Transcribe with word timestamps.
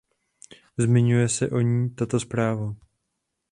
Zmiňuje 0.77 1.29
se 1.29 1.49
o 1.49 1.59
ní 1.61 1.85
i 1.85 1.89
tato 1.89 2.19
zpráva. 2.19 2.75